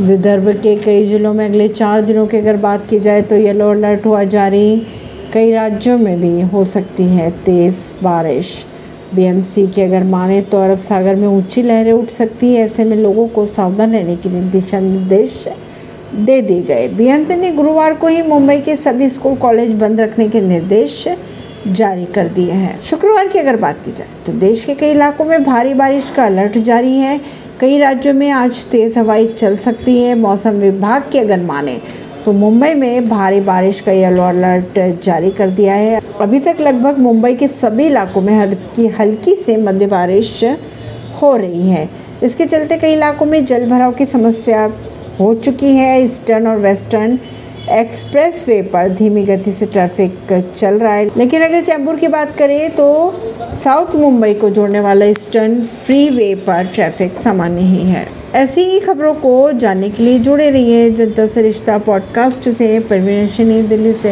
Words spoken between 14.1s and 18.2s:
के लिए दिशा निर्देश दे दिए गए। बीएमसी ने गुरुवार को